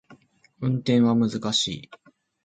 [0.61, 1.91] 運転は難しい